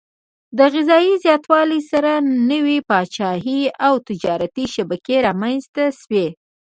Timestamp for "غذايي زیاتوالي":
0.73-1.81